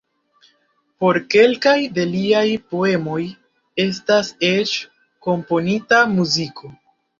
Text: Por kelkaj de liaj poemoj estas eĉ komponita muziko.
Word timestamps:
Por 1.03 1.19
kelkaj 1.35 1.73
de 1.97 2.05
liaj 2.13 2.41
poemoj 2.73 3.19
estas 3.87 4.33
eĉ 4.51 4.75
komponita 5.29 6.03
muziko. 6.19 6.77